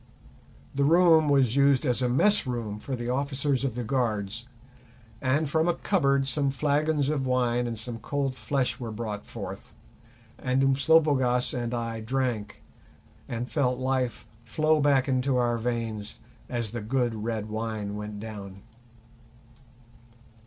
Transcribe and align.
The 0.73 0.83
room 0.83 1.29
was 1.29 1.55
used 1.55 1.85
as 1.85 2.01
a 2.01 2.09
mess 2.09 2.47
room 2.47 2.79
for 2.79 2.95
the 2.95 3.09
officers 3.09 3.63
of 3.63 3.75
the 3.75 3.83
guards, 3.83 4.47
and 5.21 5.47
from 5.47 5.67
a 5.67 5.75
cupboard 5.75 6.27
some 6.27 6.49
flagons 6.49 7.09
of 7.09 7.27
wine 7.27 7.67
and 7.67 7.77
some 7.77 7.99
cold 7.99 8.35
flesh 8.35 8.79
were 8.79 8.89
brought 8.91 9.27
forth, 9.27 9.75
and 10.39 10.63
Umslopogaas 10.63 11.53
and 11.53 11.71
I 11.71 11.99
drank, 12.01 12.63
and 13.29 13.47
felt 13.47 13.77
life 13.77 14.25
flow 14.43 14.79
back 14.81 15.07
into 15.07 15.37
our 15.37 15.59
veins 15.59 16.15
as 16.49 16.71
the 16.71 16.81
good 16.81 17.13
red 17.13 17.47
wine 17.49 17.95
went 17.95 18.19
down. 18.19 18.63